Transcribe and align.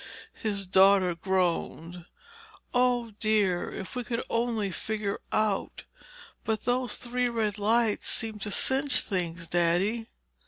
His 0.33 0.65
daughter 0.65 1.13
groaned. 1.13 2.07
"Oh 2.73 3.11
dear—if 3.19 3.95
we 3.95 4.03
could 4.03 4.23
only 4.31 4.71
figure 4.71 5.19
out—but 5.31 6.63
those 6.65 6.97
three 6.97 7.29
red 7.29 7.59
lights 7.59 8.07
seem 8.07 8.39
to 8.39 8.49
cinch 8.49 9.01
things, 9.01 9.45
Daddy." 9.45 10.07